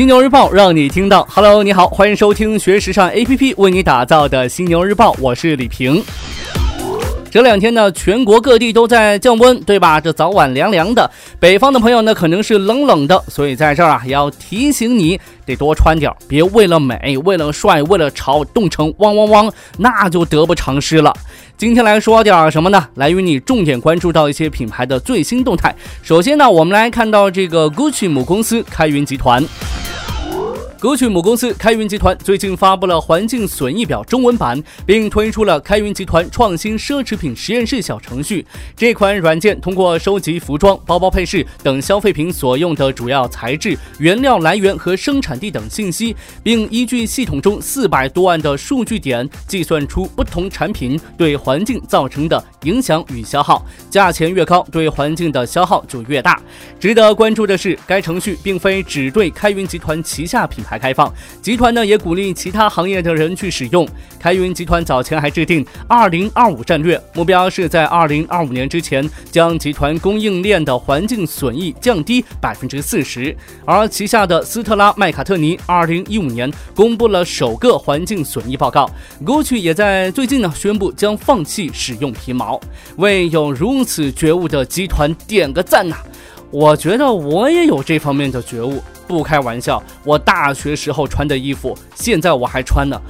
[0.00, 1.28] 犀牛日报让你听到。
[1.30, 6.02] Hello，你好，欢迎收听学时尚 APP 为你打造的犀牛日报，我是李平。
[7.30, 10.00] 这两天呢，全国各地都在降温，对吧？
[10.00, 11.08] 这早晚凉凉的，
[11.38, 21.14] 北方的朋友呢，可能是冷冷的，所以在这儿啊，也要提醒你得多穿点，别为了美、为了帅、为了潮冻成汪汪汪，那就得不偿失了。
[21.60, 22.82] 今天来说点什么呢？
[22.94, 25.76] 来与你重点关注到一些品牌的最新动态。
[26.02, 29.44] 首先呢，我们来看到这个 GUCCI 母公司开云集团。
[30.80, 38.46] 歌曲母公司开云集团最近发布了环境损益表中文版，并推出了开云集团创新奢侈品实验室小程序。
[38.74, 53.62] 这款软件通过收集服装、包包配饰等消费品所用的主要材质、原料来源和生产地等信息，并依据系统中四百多万的数据点，计算出不同产品对环境造成的影响与消耗。
[53.90, 56.40] 价钱越高，对环境的消耗就越大。
[56.78, 60.69] 值得关注的是，该程序并非只对开云集团旗下品牌。
[60.70, 63.84] 还开放，集团呢也鼓励其他行业的人去使用。
[64.20, 73.36] 开云集团早前还制定二零二五战略，目标是在二零二五年之前将集团供应链的环境损益降低百分之四十。
[73.64, 78.88] 而旗下的斯特拉麦卡特尼二零一五年公布了首个环境损益报告
[79.24, 82.60] ，GUCCI 也在最近呢宣布将放弃使用皮毛，
[82.96, 85.96] 为有如此觉悟的集团点个赞呐！
[86.50, 88.82] 我觉得我也有这方面的觉悟。
[89.10, 93.00] 不开玩笑，我大学时候穿的衣服，现在我还穿呢。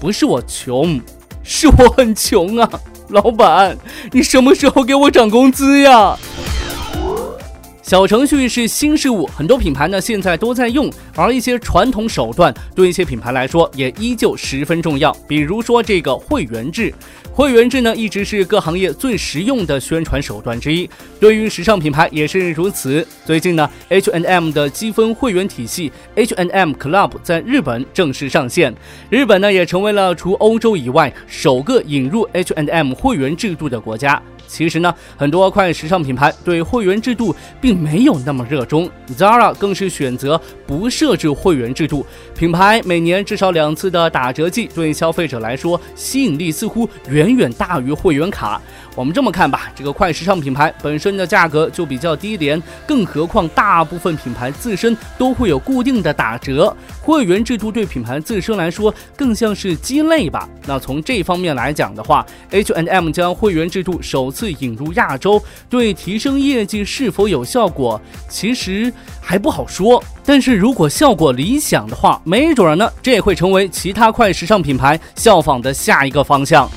[0.00, 1.00] 不是我穷，
[1.42, 2.68] 是我很穷啊！
[3.08, 3.76] 老板，
[4.12, 6.16] 你什么时候给我涨工资呀？
[7.90, 15.12] 小程序是新事物，很多品牌呢现在都在用，而一些传统手段对一些品牌来说也依旧十分重要。
[15.26, 16.94] 比如说这个会员制，
[17.32, 23.04] 会员制呢一直是各行业最实用的宣传手段之一，对于时尚品牌也是如此。
[23.26, 28.72] 最近呢，H&M 的积分会员体系 H&M Club 在日本正式上线，
[29.08, 34.22] 日本呢也成为了除欧洲以外首个引入 H&M 会员制度的国家。
[34.50, 42.04] 其实呢，很多快时尚品牌对会员制度并没有那么热衷，Zara 更是选择不设置会员制度。
[42.36, 48.60] 品牌每年至少两次的打折季，对消费者来说吸引力似乎远远大于会员卡。
[48.94, 60.48] 我们这么看吧，这个快时尚品牌本身的价格就比较低廉，更何况大部分品牌自身都会有固定的打折，会员制度对品牌自身来说更像是鸡肋吧。
[60.66, 64.50] 那从这方面来讲的话，H&M 将会员制度首次。
[64.60, 67.98] 引入亚洲，对提升业绩是否有效果，
[68.28, 70.02] 其实还不好说。
[70.24, 76.68] 但是如果效果理想的话，没准儿呢，这也会成为其他快时尚品牌效仿的下一个方向。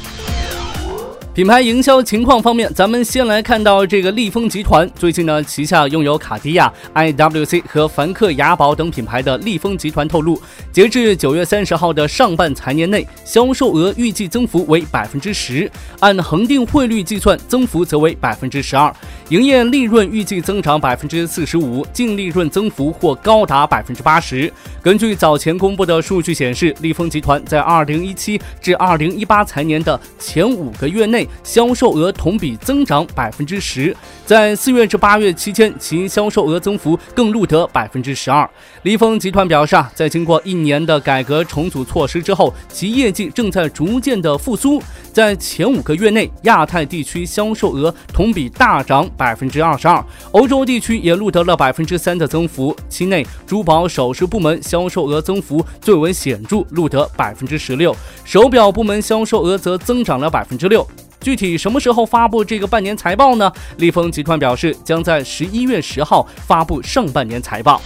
[1.34, 4.88] 品牌营销情况方面，咱们先来看到这个利丰集团。
[4.94, 10.40] 最近呢，旗下拥有卡地亚、IWC 和凡克雅宝等品牌的利丰集团透露，
[10.72, 15.68] 截至九月三十号的上半财年内，销售额预计增幅为百分之十，
[16.02, 18.96] 按恒定汇率计算，增幅则为百分之十二。
[19.34, 24.54] 营业利润预计增长百分之四十五，净利润增幅或高达百分之八十。
[24.80, 33.96] 根据早前公布的数据显示，利丰集团在二零一七至二零一八财年的前五个月内，销售额同比增长百分之十。
[34.24, 38.48] 在四月至八月期间，其销售额增幅更录得百分之十二。
[38.84, 44.80] 利丰集团表示啊，在经过一年的改革重组措施之后，其业绩正在逐渐的复苏。
[45.12, 52.76] 在前五个月内，亚太地区销售额同比大涨百百分之二十二，欧洲地区也录得了百分之三的增幅。
[52.90, 57.94] 期内，珠宝首饰部门销售额增幅最为显著，录得百分之十六；
[58.26, 60.86] 手表部门销售额则增长了百分之六。
[61.22, 63.50] 具体什么时候发布这个半年财报呢？
[63.78, 67.82] 利丰集团表示，将在十一月十号发布上半年财报。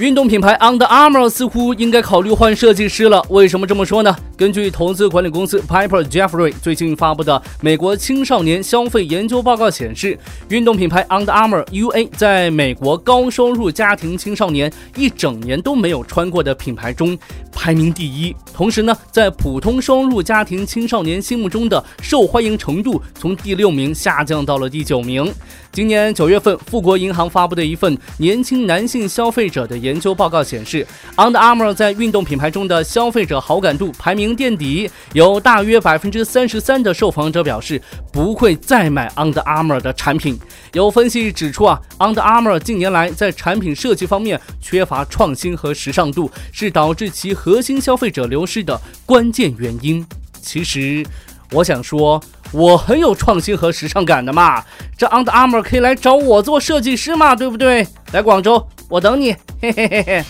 [0.00, 3.22] 运动品牌 Under Armour 似乎应该考虑换设计师了。
[3.28, 4.16] 为什么这么说呢？
[4.34, 10.18] 根据投资管理公司 Piper Jeffrey 最近发布的美国青少年消费研究报告显示，
[10.48, 17.18] 运动品牌 Under Armour UA 在美国高收入家庭青少年一整年都没有穿过的品牌中
[17.52, 18.34] 排名第一。
[18.60, 25.32] 同时呢，在普通收入家庭青少年心目中的受欢迎程度从第六名下降到了第九名。
[25.72, 30.86] 今年九月份，富国银行发布的一份年轻男性消费者的研究报告显示
[31.16, 34.36] ，Under Armour 在运动品牌中的消费者好感度排名。
[34.36, 37.80] 垫底，有大约百分之三十三的受访者表示
[38.12, 40.38] 不会再买 Under Armour 的产品。
[40.74, 50.04] 有分析指出啊，Under Armour 近年来在产品设计方面缺乏创新和时尚度，是导致其核心消费者流是的关键原因。
[50.42, 51.06] 其实，
[51.52, 52.20] 我想说，
[52.50, 54.64] 我很有创新和时尚感的嘛，
[54.98, 57.86] 这 Under Armour 可以来找我做设计师嘛，对不对？
[58.12, 58.66] 来广州。
[58.88, 59.32] 我等你，
[59.62, 60.24] 嘿嘿嘿嘿。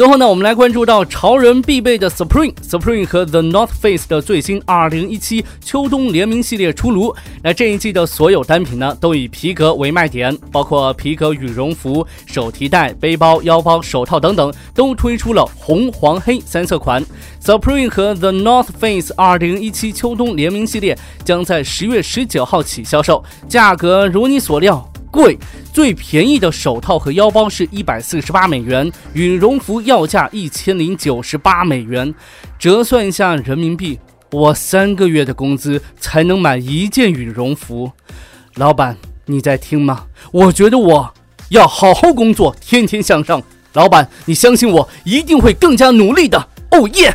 [0.00, 7.14] 最后呢，我们来关注到潮人必备的 Supreme、Supreme 和 The North Face 的最新2017秋冬联名系列出炉。
[7.42, 17.04] 那这一季的所有单品呢，都以皮革为卖点，包括皮革羽绒服、手提袋、背包、腰包、手套等等，都推出了红、黄、黑三色款。
[17.44, 24.89] Supreme 和 The North Face 2017秋冬联名系列将在十月十九号起销售，价格如你所料。
[25.10, 25.36] 贵，
[25.72, 32.14] 最便宜的手套和腰包是一百四十八美元，羽绒服要价一千零九十八美元，
[32.58, 33.98] 折算一下人民币，
[34.30, 37.90] 我三个月的工资才能买一件羽绒服。
[38.54, 38.96] 老板，
[39.26, 40.06] 你在听吗？
[40.32, 41.12] 我觉得我
[41.50, 43.42] 要好好工作，天天向上。
[43.72, 46.48] 老板，你相信我，一定会更加努力的。
[46.72, 47.14] 哦耶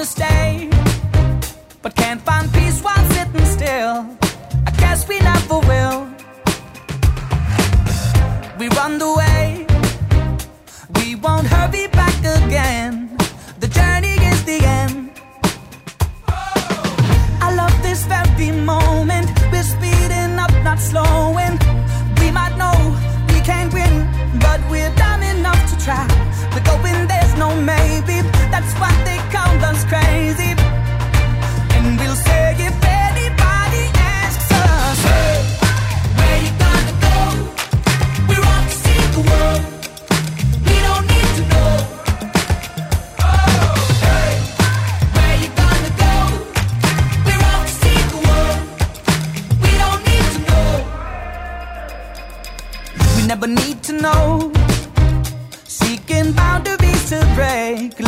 [0.00, 0.70] Wanna stay,
[1.82, 2.39] but can't find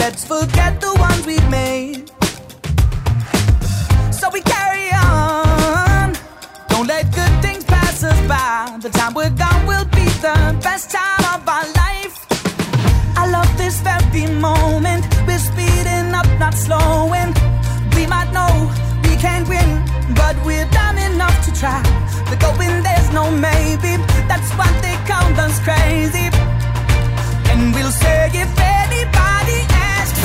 [0.04, 2.10] Let's forget the ones we've made.
[4.12, 6.19] So we carry on.
[6.70, 8.78] Don't let good things pass us by.
[8.82, 12.16] The time we're gone will be the best time of our life.
[13.16, 15.06] I love this very moment.
[15.25, 17.31] We're speeding up, not slowing.
[17.94, 18.52] We might know
[19.06, 19.70] we can't win,
[20.16, 21.81] but we're dumb enough to try.
[22.28, 24.02] The going, there's no maybe.
[24.26, 26.26] That's what they call us crazy.
[27.50, 29.31] And we'll say if anybody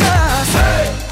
[0.01, 1.06] us, hey,